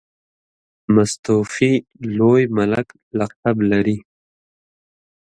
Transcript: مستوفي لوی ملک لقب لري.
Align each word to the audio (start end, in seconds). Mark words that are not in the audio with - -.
مستوفي 0.95 1.71
لوی 2.17 2.43
ملک 2.57 2.87
لقب 3.17 3.57
لري. 3.71 3.97